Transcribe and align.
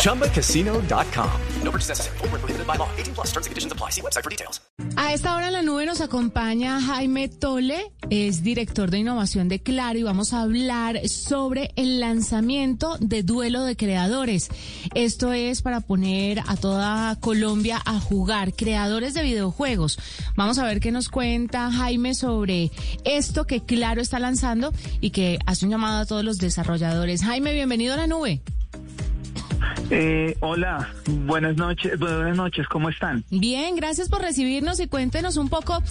ChumbaCasino.com. 0.00 1.30
No 1.62 1.70
purchase 1.70 1.90
necessary. 1.90 2.18
Full 2.18 2.28
prohibited 2.28 2.66
by 2.66 2.76
law. 2.76 2.88
18 2.96 3.14
plus 3.14 3.28
terms 3.28 3.46
and 3.46 3.52
conditions 3.52 3.72
apply. 3.72 3.90
See 3.90 4.00
website 4.00 4.24
for 4.24 4.30
details. 4.30 4.60
A 4.96 5.12
esta 5.12 5.34
hora 5.34 5.48
en 5.48 5.52
la 5.52 5.62
nube 5.62 5.84
nos 5.86 6.00
acompaña 6.00 6.80
Jaime 6.80 7.28
Tole, 7.28 7.92
es 8.08 8.42
director 8.42 8.90
de 8.90 8.98
innovación 8.98 9.48
de 9.48 9.60
Claro 9.60 9.98
y 9.98 10.02
vamos 10.02 10.32
a 10.32 10.42
hablar 10.42 11.06
sobre 11.08 11.72
el 11.76 12.00
lanzamiento 12.00 12.96
de 12.98 13.22
Duelo 13.22 13.64
de 13.64 13.76
Creadores. 13.76 14.48
Esto 14.94 15.32
es 15.32 15.62
para 15.62 15.80
poner 15.80 16.40
a 16.46 16.56
toda 16.56 17.16
Colombia 17.20 17.80
a 17.84 18.00
jugar, 18.00 18.54
creadores 18.54 19.14
de 19.14 19.22
videojuegos. 19.22 19.98
Vamos 20.36 20.58
a 20.58 20.64
ver 20.64 20.80
qué 20.80 20.92
nos 20.92 21.08
cuenta 21.08 21.70
Jaime 21.70 22.14
sobre 22.14 22.70
esto 23.04 23.46
que 23.46 23.64
Claro 23.64 24.00
está 24.00 24.18
lanzando 24.18 24.72
y 25.00 25.10
que 25.10 25.38
hace 25.46 25.66
un 25.66 25.72
llamado 25.72 25.98
a 25.98 26.06
todos 26.06 26.24
los 26.24 26.38
desarrolladores. 26.38 27.22
Jaime, 27.22 27.52
bienvenido 27.52 27.94
a 27.94 27.98
la 27.98 28.06
nube. 28.06 28.42
Eh, 29.92 30.36
hola, 30.38 30.88
buenas 31.26 31.56
noches, 31.56 31.98
buenas 31.98 32.36
noches, 32.36 32.68
¿cómo 32.68 32.90
están? 32.90 33.24
Bien, 33.28 33.74
gracias 33.74 34.08
por 34.08 34.22
recibirnos 34.22 34.78
y 34.78 34.86
cuéntenos 34.86 35.36
un 35.36 35.48
poco 35.48 35.82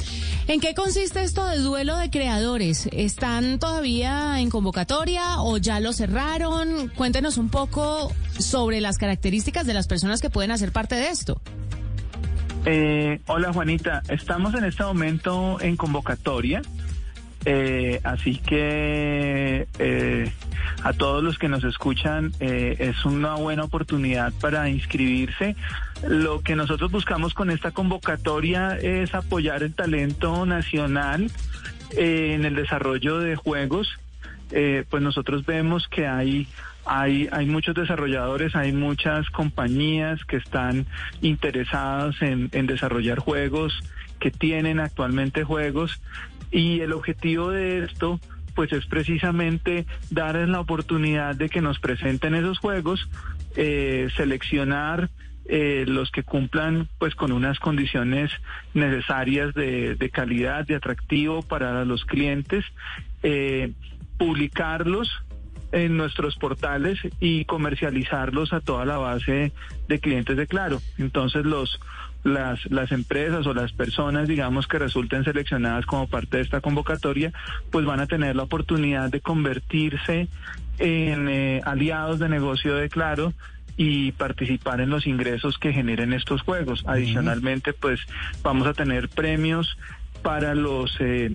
en 0.47 0.61
qué 0.61 0.73
consiste 0.73 1.21
esto 1.21 1.45
de 1.45 1.57
duelo 1.57 1.97
de 1.97 2.09
creadores. 2.09 2.87
¿Están 2.93 3.59
todavía 3.59 4.39
en 4.39 4.49
convocatoria 4.49 5.41
o 5.41 5.57
ya 5.57 5.81
lo 5.81 5.91
cerraron? 5.91 6.87
Cuéntenos 6.95 7.37
un 7.37 7.49
poco 7.49 8.13
sobre 8.37 8.79
las 8.79 8.97
características 8.97 9.67
de 9.67 9.73
las 9.73 9.87
personas 9.87 10.21
que 10.21 10.29
pueden 10.29 10.51
hacer 10.51 10.71
parte 10.71 10.95
de 10.95 11.09
esto. 11.09 11.41
Eh, 12.65 13.19
hola 13.27 13.51
Juanita, 13.51 14.01
estamos 14.07 14.53
en 14.53 14.63
este 14.63 14.83
momento 14.83 15.59
en 15.59 15.75
convocatoria. 15.75 16.61
Eh, 17.43 17.99
así 18.03 18.37
que 18.37 19.67
eh, 19.77 20.31
a 20.83 20.93
todos 20.93 21.23
los 21.23 21.37
que 21.37 21.49
nos 21.49 21.63
escuchan 21.63 22.31
eh, 22.39 22.75
es 22.79 23.05
una 23.05 23.35
buena 23.35 23.63
oportunidad 23.63 24.33
para 24.39 24.69
inscribirse. 24.69 25.55
Lo 26.07 26.41
que 26.41 26.55
nosotros 26.55 26.91
buscamos 26.91 27.33
con 27.33 27.49
esta 27.49 27.71
convocatoria 27.71 28.77
es 28.77 29.13
apoyar 29.13 29.63
el 29.63 29.73
talento 29.73 30.45
nacional 30.45 31.31
en 31.95 32.45
el 32.45 32.55
desarrollo 32.55 33.19
de 33.19 33.35
juegos. 33.35 33.99
pues 34.49 35.03
nosotros 35.03 35.45
vemos 35.45 35.87
que 35.87 36.07
hay 36.07 36.47
hay, 36.85 37.29
hay 37.31 37.45
muchos 37.45 37.75
desarrolladores, 37.75 38.55
hay 38.55 38.71
muchas 38.71 39.29
compañías 39.29 40.25
que 40.25 40.37
están 40.37 40.87
interesadas 41.21 42.19
en, 42.21 42.49
en 42.51 42.65
desarrollar 42.65 43.19
juegos, 43.19 43.79
que 44.19 44.31
tienen 44.31 44.79
actualmente 44.79 45.43
juegos 45.43 46.01
y 46.51 46.79
el 46.79 46.93
objetivo 46.93 47.51
de 47.51 47.83
esto 47.83 48.19
pues 48.59 48.73
es 48.73 48.85
precisamente 48.87 49.85
darles 50.09 50.49
la 50.49 50.59
oportunidad 50.59 51.33
de 51.33 51.47
que 51.47 51.61
nos 51.61 51.79
presenten 51.79 52.35
esos 52.35 52.59
juegos, 52.59 53.07
eh, 53.55 54.09
seleccionar 54.17 55.09
eh, 55.45 55.85
los 55.87 56.11
que 56.11 56.23
cumplan 56.23 56.89
pues 56.97 57.15
con 57.15 57.31
unas 57.31 57.57
condiciones 57.57 58.31
necesarias 58.73 59.53
de, 59.53 60.11
calidad, 60.11 60.67
de 60.67 60.75
atractivo 60.75 61.41
para 61.41 61.85
los 61.85 62.03
clientes, 62.03 62.65
eh, 63.23 63.71
publicarlos 64.17 65.09
en 65.71 65.95
nuestros 65.95 66.35
portales 66.35 66.99
y 67.21 67.45
comercializarlos 67.45 68.51
a 68.51 68.59
toda 68.59 68.83
la 68.83 68.97
base 68.97 69.53
de 69.87 69.99
clientes 70.01 70.35
de 70.35 70.47
Claro. 70.47 70.81
Entonces 70.97 71.45
los 71.45 71.79
las, 72.23 72.65
las 72.69 72.91
empresas 72.91 73.45
o 73.47 73.53
las 73.53 73.71
personas, 73.71 74.27
digamos, 74.27 74.67
que 74.67 74.79
resulten 74.79 75.23
seleccionadas 75.23 75.85
como 75.85 76.07
parte 76.07 76.37
de 76.37 76.43
esta 76.43 76.61
convocatoria, 76.61 77.31
pues 77.71 77.85
van 77.85 77.99
a 77.99 78.07
tener 78.07 78.35
la 78.35 78.43
oportunidad 78.43 79.09
de 79.09 79.21
convertirse 79.21 80.27
en 80.77 81.29
eh, 81.29 81.61
aliados 81.65 82.19
de 82.19 82.29
negocio 82.29 82.75
de 82.75 82.89
Claro 82.89 83.33
y 83.77 84.11
participar 84.13 84.81
en 84.81 84.89
los 84.89 85.07
ingresos 85.07 85.57
que 85.57 85.71
generen 85.71 86.13
estos 86.13 86.41
juegos. 86.41 86.83
Adicionalmente, 86.85 87.73
pues 87.73 88.01
vamos 88.43 88.67
a 88.67 88.73
tener 88.73 89.07
premios 89.07 89.77
para 90.21 90.53
los 90.53 90.97
eh, 90.99 91.31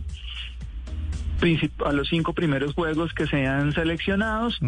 a 1.84 1.93
los 1.93 2.09
cinco 2.09 2.33
primeros 2.33 2.75
juegos 2.75 3.12
que 3.12 3.27
sean 3.27 3.72
seleccionados 3.72 4.59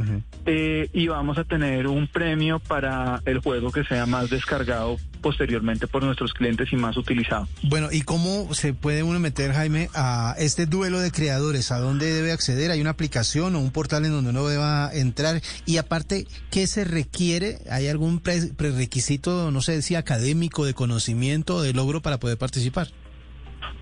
eh, 0.44 0.88
y 0.92 1.08
vamos 1.08 1.38
a 1.38 1.44
tener 1.44 1.86
un 1.86 2.06
premio 2.06 2.58
para 2.58 3.22
el 3.24 3.38
juego 3.38 3.72
que 3.72 3.84
sea 3.84 4.06
más 4.06 4.28
descargado 4.30 4.98
posteriormente 5.22 5.86
por 5.86 6.04
nuestros 6.04 6.32
clientes 6.34 6.72
y 6.72 6.76
más 6.76 6.96
utilizado. 6.96 7.48
Bueno, 7.62 7.88
¿y 7.90 8.02
cómo 8.02 8.52
se 8.54 8.74
puede 8.74 9.02
uno 9.02 9.18
meter, 9.18 9.52
Jaime, 9.52 9.88
a 9.94 10.34
este 10.38 10.66
duelo 10.66 11.00
de 11.00 11.10
creadores? 11.10 11.72
¿A 11.72 11.78
dónde 11.78 12.12
debe 12.12 12.32
acceder? 12.32 12.70
¿Hay 12.70 12.80
una 12.80 12.90
aplicación 12.90 13.56
o 13.56 13.60
un 13.60 13.70
portal 13.70 14.04
en 14.04 14.12
donde 14.12 14.30
uno 14.30 14.46
deba 14.46 14.90
entrar? 14.92 15.40
Y 15.64 15.78
aparte, 15.78 16.26
¿qué 16.50 16.66
se 16.66 16.84
requiere? 16.84 17.58
¿Hay 17.70 17.88
algún 17.88 18.20
prerequisito, 18.20 19.50
no 19.50 19.62
sé 19.62 19.82
si 19.82 19.94
académico, 19.94 20.64
de 20.64 20.74
conocimiento, 20.74 21.62
de 21.62 21.72
logro 21.72 22.02
para 22.02 22.18
poder 22.18 22.38
participar? 22.38 22.88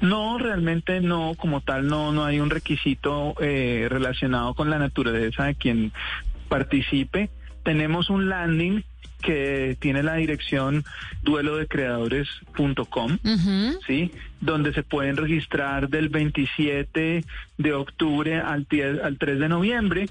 No, 0.00 0.39
realmente 0.39 1.00
no, 1.00 1.34
como 1.37 1.61
tal, 1.61 1.87
no, 1.87 2.12
no 2.12 2.25
hay 2.25 2.41
un 2.41 2.50
requisito 2.50 3.34
eh, 3.41 3.87
relacionado 3.91 4.55
con 4.55 4.71
la 4.71 4.78
naturaleza 4.78 5.45
de 5.45 5.55
quien 5.55 5.93
participe. 6.49 7.31
Tenemos 7.62 8.11
un 8.11 8.28
landing 8.28 8.84
que 9.23 9.77
tiene 9.81 10.03
la 10.03 10.17
dirección 10.17 10.84
duelodecreadores.com, 11.23 13.19
¿sí? 13.87 14.11
Donde 14.41 14.75
se 14.75 14.83
pueden 14.83 15.17
registrar 15.17 15.89
del 15.89 16.11
27 16.11 17.25
de 17.56 17.73
octubre 17.73 18.37
al, 18.37 18.67
al 19.03 19.19
3 19.19 19.39
de 19.39 19.49
noviembre. 19.49 20.06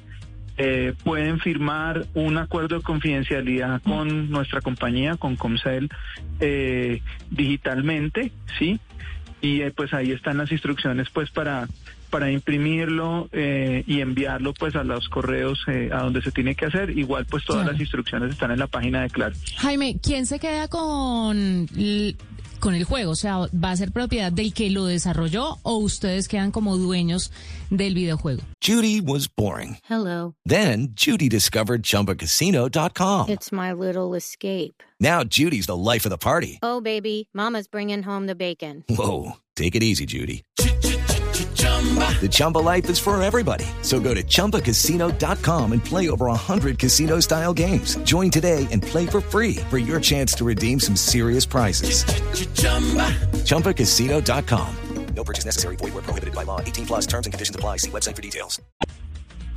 Eh, 0.57 0.94
pueden 1.03 1.39
firmar 1.39 2.06
un 2.13 2.38
acuerdo 2.38 2.78
de 2.78 2.83
confidencialidad 2.83 3.81
con 3.81 4.29
nuestra 4.29 4.62
compañía, 4.62 5.17
con 5.17 5.35
Comcel, 5.35 5.89
eh, 6.39 7.01
digitalmente, 7.31 8.31
¿sí? 8.59 8.79
Y 9.44 9.62
eh, 9.62 9.72
pues 9.76 9.94
ahí 9.94 10.12
están 10.12 10.38
las 10.38 10.52
instrucciones 10.52 11.09
pues 11.14 11.30
para 11.30 11.68
para 12.09 12.31
imprimirlo 12.31 13.28
eh, 13.31 13.84
y 13.88 14.00
enviarlo 14.00 14.54
pues 14.54 14.76
a 14.76 14.84
los 14.84 15.09
correos 15.09 15.59
eh, 15.68 15.90
a 15.92 16.04
donde 16.04 16.22
se 16.22 16.31
tiene 16.31 16.54
que 16.56 16.68
hacer. 16.68 16.96
Igual 16.98 17.26
pues 17.26 17.44
todas 17.44 17.66
las 17.66 17.80
instrucciones 17.80 18.31
están 18.31 18.52
en 18.52 18.59
la 18.59 18.68
página 18.68 19.02
de 19.02 19.09
Claro. 19.09 19.36
Jaime, 19.58 19.98
¿quién 20.02 20.26
se 20.28 20.40
queda 20.40 20.68
con 20.68 21.68
con 22.63 22.74
el 22.75 22.85
juego? 22.85 23.12
O 23.12 23.16
sea, 23.16 23.50
¿va 23.53 23.72
a 23.72 23.78
ser 23.78 23.91
propiedad 23.91 24.31
del 24.31 24.53
que 24.53 24.69
lo 24.69 24.85
desarrolló 24.85 25.57
o 25.63 25.75
ustedes 25.75 26.29
quedan 26.29 26.51
como 26.51 26.78
dueños 26.78 27.29
del 27.69 27.94
videojuego? 27.94 28.41
Judy 28.62 29.01
was 29.01 29.28
boring. 29.28 29.78
Hello. 29.90 30.34
Then 30.46 30.94
Judy 30.96 31.28
discovered 31.28 31.84
chumbacasino.com. 31.84 33.29
It's 33.29 33.51
my 33.51 33.74
little 33.74 34.16
escape. 34.16 34.81
Now 35.00 35.24
Judy's 35.25 35.66
the 35.66 35.75
life 35.75 36.06
of 36.06 36.12
the 36.12 36.18
party. 36.18 36.59
Oh 36.63 36.79
baby, 36.79 37.28
mama's 37.34 37.68
bringing 37.68 38.03
home 38.03 38.28
the 38.28 38.35
bacon. 38.35 38.85
Whoa, 38.88 39.34
take 39.57 39.75
it 39.75 39.84
easy, 39.84 40.06
Judy. 40.06 40.44
The 42.23 42.29
Chumba 42.29 42.59
life 42.59 42.89
is 42.89 43.00
for 43.00 43.22
everybody. 43.22 43.66
So 43.81 44.00
go 44.00 44.13
to 44.13 44.23
ChumbaCasino.com 44.23 45.72
and 45.73 45.84
play 45.84 46.07
over 46.07 46.28
100 46.28 46.79
casino 46.79 47.19
style 47.19 47.53
games. 47.53 47.97
Join 48.06 48.29
today 48.29 48.66
and 48.72 48.81
play 48.81 49.06
for 49.06 49.19
free 49.19 49.56
for 49.69 49.78
your 49.78 50.00
chance 50.00 50.33
to 50.35 50.45
redeem 50.45 50.79
some 50.79 50.95
serious 50.95 51.45
prizes. 51.45 52.06
ChumbaCasino.com. 53.44 54.68
No 55.15 55.24
purchase 55.25 55.44
necessary. 55.44 55.75
Void 55.75 55.95
where 55.95 56.01
prohibited 56.01 56.33
by 56.33 56.44
law. 56.44 56.62
18 56.62 56.86
plus 56.86 57.06
terms 57.07 57.27
and 57.27 57.33
conditions 57.33 57.57
apply. 57.57 57.80
See 57.81 57.92
website 57.92 58.15
for 58.15 58.21
details. 58.21 58.62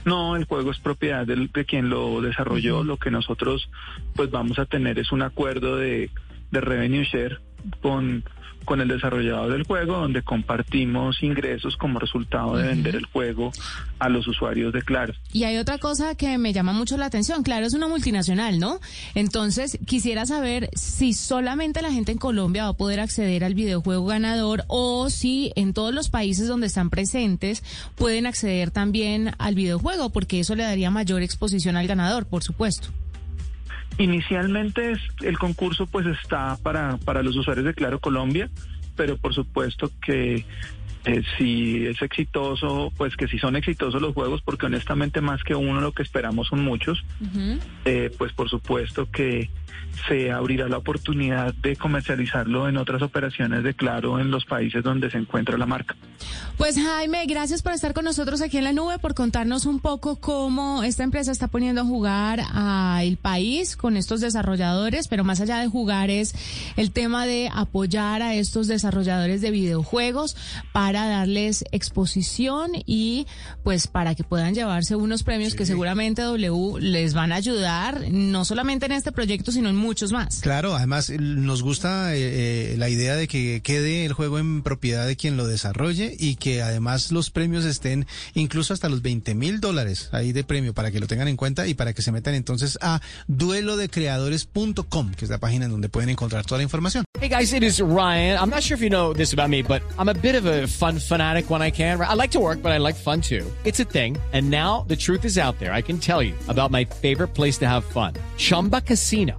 No, 0.05 0.35
el 0.35 0.46
juego 0.46 0.73
es 0.73 0.81
propiedad 0.81 1.25
del, 1.25 1.52
de 1.52 1.64
quien 1.67 1.88
lo 1.88 2.20
desarrolló. 2.20 2.82
Lo 2.82 2.96
que 2.96 3.12
nosotros 3.12 3.70
pues 4.17 4.32
vamos 4.32 4.58
a 4.58 4.67
tener 4.67 4.99
es 4.99 5.12
un 5.12 5.23
acuerdo 5.23 5.76
de, 5.76 6.11
de 6.50 6.61
revenue 6.61 7.05
share 7.05 7.38
con 7.83 8.25
con 8.67 8.83
el 8.83 8.89
desarrollador 8.89 9.51
del 9.51 9.63
juego, 9.63 9.97
donde 9.97 10.23
compartimos 10.23 11.23
ingresos 11.23 11.77
como 11.79 11.99
resultado 11.99 12.57
de 12.57 12.67
vender 12.67 12.97
el 12.97 13.07
juego 13.07 13.53
a 13.99 14.11
los 14.11 14.29
usuarios 14.29 14.75
de 14.75 14.83
Claro. 14.83 15.15
Y 15.33 15.45
hay 15.45 15.57
otra 15.57 15.79
cosa 15.79 16.15
que 16.17 16.37
me 16.37 16.53
llama 16.53 16.73
mucho 16.73 16.97
la 16.97 17.07
atención. 17.07 17.43
Claro, 17.43 17.65
es 17.65 17.75
una 17.75 17.89
multinacional, 17.89 18.59
¿no? 18.59 18.81
Entonces, 19.15 19.79
quisiera 19.87 20.27
saber 20.27 20.69
si 20.75 21.13
solamente 21.13 21.81
la 21.81 21.93
gente 21.93 22.13
en 22.13 22.19
Colombia 22.19 22.65
va 22.65 22.71
a 22.71 22.77
poder 22.77 23.01
acceder 23.01 23.45
al 23.45 23.55
videojuego 23.55 24.05
ganador 24.05 24.65
o 24.67 25.09
si 25.11 25.53
en 25.55 25.73
todos 25.73 25.95
los 25.95 26.09
países 26.09 26.49
donde 26.49 26.67
están 26.67 26.91
presentes 26.91 27.63
pueden 27.95 28.27
acceder 28.27 28.71
también 28.71 29.33
al 29.39 29.55
videojuego, 29.55 30.11
porque 30.11 30.41
eso 30.41 30.55
le 30.55 30.65
daría 30.65 30.91
mayor 30.91 31.23
exposición 31.23 31.77
al 31.77 31.87
ganador, 31.87 32.27
por 32.27 32.43
supuesto. 32.43 32.89
Inicialmente 33.98 34.94
el 35.22 35.38
concurso 35.38 35.87
pues 35.87 36.06
está 36.06 36.56
para, 36.62 36.98
para 36.98 37.22
los 37.22 37.37
usuarios 37.37 37.64
de 37.64 37.75
Claro 37.75 37.98
Colombia. 37.98 38.50
pero 38.96 39.16
por 39.16 39.34
supuesto 39.34 39.90
que 40.04 40.44
eh, 41.04 41.22
si 41.38 41.87
es 41.87 42.02
exitoso, 42.02 42.93
pues 42.96 43.16
que 43.16 43.28
si 43.28 43.38
son 43.38 43.54
exitosos 43.54 44.02
los 44.02 44.12
juegos, 44.12 44.43
porque 44.43 44.66
honestamente 44.66 45.20
más 45.20 45.44
que 45.44 45.54
uno 45.54 45.81
lo 45.81 45.93
que 45.93 46.02
esperamos 46.02 46.48
son 46.48 46.64
muchos, 46.64 47.04
eh, 47.84 48.10
pues 48.19 48.32
por 48.32 48.48
supuesto 48.50 49.08
que 49.10 49.48
se 50.09 50.31
abrirá 50.31 50.69
la 50.69 50.79
oportunidad 50.79 51.55
de 51.55 51.77
comercializarlo 51.77 52.69
en 52.69 52.77
otras 52.77 53.03
operaciones 53.03 53.63
de 53.63 53.75
Claro 53.75 54.21
en 54.21 54.31
los 54.31 54.45
países 54.45 54.83
donde 54.83 55.11
se 55.11 55.19
encuentra 55.19 55.59
la 55.59 55.67
marca. 55.67 55.97
Pues 56.57 56.77
Jaime, 56.77 57.27
gracias 57.27 57.63
por 57.63 57.73
estar 57.73 57.93
con 57.93 58.05
nosotros 58.05 58.41
aquí 58.41 58.59
en 58.59 58.65
la 58.65 58.73
nube, 58.73 58.99
por 58.99 59.15
contarnos 59.15 59.67
un 59.67 59.81
poco 59.81 60.17
cómo 60.17 60.83
esta 60.83 61.03
empresa 61.03 61.33
está 61.33 61.49
poniendo 61.49 61.83
a 61.83 61.85
jugar 61.85 62.41
al 62.53 63.17
país 63.17 63.77
con 63.77 63.97
estos 63.97 64.21
desarrolladores, 64.21 65.09
pero 65.09 65.25
más 65.25 65.41
allá 65.41 65.59
de 65.59 65.67
jugar 65.67 66.11
es 66.11 66.35
el 66.77 66.93
tema 66.93 67.27
de 67.27 67.51
apoyar 67.53 68.23
a 68.23 68.35
estos 68.35 68.69
desarrolladores 68.69 69.41
de 69.41 69.51
videojuegos 69.51 70.37
para 70.73 71.07
darles 71.09 71.65
exposición 71.73 72.71
y 72.87 73.27
pues 73.63 73.87
para 73.87 74.15
que 74.15 74.25
puedan 74.25 74.55
llevarse 74.55 74.97
unos 74.97 75.23
premios 75.23 75.55
que 75.55 75.67
seguramente 75.67 76.23
W 76.23 76.81
les 76.81 77.15
van 77.15 77.33
a 77.33 77.37
ayudar, 77.37 78.05
no 78.11 78.45
solamente 78.45 78.87
en 78.87 78.93
este 78.93 79.13
proyecto, 79.13 79.53
sino 79.56 79.70
en 79.70 79.76
muchos 79.76 80.12
más. 80.12 80.41
Claro, 80.41 80.75
además 80.75 81.11
nos 81.11 81.62
gusta 81.62 82.14
eh, 82.14 82.73
eh, 82.73 82.76
la 82.76 82.91
idea 82.91 83.17
de 83.17 83.26
que 83.26 83.62
quede 83.62 84.05
el 84.05 84.12
juego 84.12 84.38
en 84.38 84.62
propiedad 84.62 85.06
de 85.06 85.17
quien 85.17 85.38
lo 85.38 85.47
desarrolle 85.47 86.14
y 86.19 86.37
que 86.37 86.61
además 86.61 87.11
los 87.11 87.31
premios 87.31 87.64
estén 87.64 88.06
incluso 88.35 88.75
hasta 88.75 88.91
los 88.91 89.00
20 89.00 89.35
mil 89.35 89.61
dólares 89.61 90.11
ahí 90.12 90.32
de 90.32 90.44
premio 90.44 90.75
para 90.75 90.91
que 90.91 91.00
lo 91.00 91.06
tengan 91.06 91.29
en 91.29 91.37
cuenta 91.37 91.67
y 91.67 91.75
para 91.75 91.94
que 91.94 92.03
se 92.03 92.12
metan 92.12 92.35
entonces 92.35 92.79
a 92.82 93.00
duelodecreadores.com, 93.29 95.12
que 95.12 95.25
es 95.25 95.31
la 95.31 95.38
página 95.38 95.64
en 95.64 95.70
donde 95.70 95.88
pueden 95.88 96.11
encontrar 96.11 96.44
toda 96.44 96.58
la 96.58 96.64
información. 96.64 97.05
Hey 97.19 97.31
guys, 97.31 97.55
it 97.55 97.62
is 97.62 97.81
Ryan. 97.81 98.38
I'm 98.38 98.50
not 98.50 98.62
sure 98.62 98.76
if 98.76 98.82
you 98.82 98.91
know 98.91 99.14
this 99.14 99.32
about 99.32 99.49
me, 99.49 99.62
but 99.62 99.81
I'm 99.99 100.11
a 100.11 100.14
bit 100.14 100.35
of 100.35 100.44
a 100.44 100.67
fun 100.67 100.99
fanatic 100.99 101.49
when 101.49 101.62
I 101.62 101.70
can. 101.70 101.99
I 101.99 102.12
like 102.12 102.32
to 102.32 102.41
work, 102.41 102.61
but 102.62 102.73
I 102.73 102.79
like 102.79 102.94
fun 102.94 103.23
too. 103.23 103.50
It's 103.64 103.81
a 103.81 103.85
thing. 103.85 104.19
And 104.35 104.50
now 104.50 104.85
the 104.87 104.97
truth 104.97 105.25
is 105.25 105.38
out 105.38 105.58
there. 105.58 105.73
I 105.73 105.81
can 105.81 105.99
tell 105.99 106.23
you 106.23 106.35
about 106.49 106.70
my 106.70 106.85
favorite 106.85 107.29
place 107.29 107.56
to 107.58 107.67
have 107.67 107.85
fun. 107.87 108.12
Chumba 108.37 108.82
Casino. 108.82 109.38